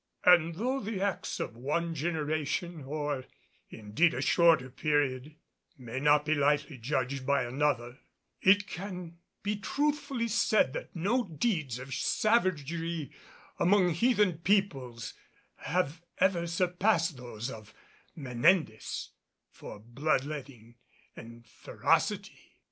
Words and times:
And 0.23 0.55
though 0.55 0.79
the 0.79 0.99
acts 0.99 1.39
of 1.39 1.55
one 1.55 1.93
generation, 1.93 2.83
or 2.85 3.25
indeed 3.69 4.15
a 4.15 4.21
shorter 4.23 4.71
period, 4.71 5.35
may 5.77 5.99
not 5.99 6.25
be 6.25 6.33
lightly 6.33 6.79
judged 6.79 7.23
by 7.23 7.43
another, 7.43 7.99
it 8.41 8.65
can 8.65 9.19
be 9.43 9.57
truthfully 9.57 10.27
said 10.27 10.73
that 10.73 10.95
no 10.95 11.25
deeds 11.25 11.77
of 11.77 11.93
savagery 11.93 13.11
among 13.59 13.91
heathen 13.91 14.39
peoples 14.39 15.13
have 15.57 16.01
ever 16.17 16.47
surpassed 16.47 17.17
those 17.17 17.51
of 17.51 17.71
Menendez 18.15 19.11
for 19.51 19.77
blood 19.77 20.25
letting 20.25 20.77
and 21.15 21.45
ferocity. 21.45 22.55